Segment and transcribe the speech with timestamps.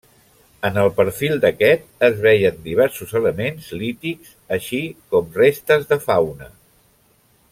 [0.69, 4.81] En el perfil d'aquest es veien diversos elements lítics, així
[5.13, 6.53] com restes de fauna.